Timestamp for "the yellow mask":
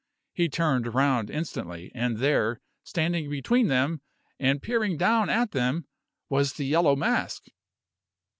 6.53-7.43